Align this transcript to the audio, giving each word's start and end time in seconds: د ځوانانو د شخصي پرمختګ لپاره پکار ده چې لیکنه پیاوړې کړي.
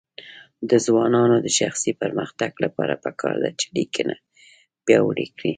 د 0.69 0.71
ځوانانو 0.85 1.35
د 1.45 1.47
شخصي 1.59 1.91
پرمختګ 2.01 2.51
لپاره 2.63 2.95
پکار 3.03 3.35
ده 3.43 3.49
چې 3.59 3.65
لیکنه 3.77 4.15
پیاوړې 4.85 5.27
کړي. 5.37 5.49